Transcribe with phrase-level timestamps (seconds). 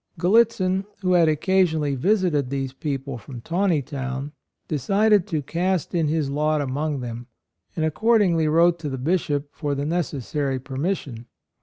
[0.17, 4.31] Gallitzin, who had occasionally visited these people from Taney town,
[4.67, 7.27] decided to cast in his lot among them,
[7.75, 11.27] and accordingly wrote to the Bishop for the necessary permission.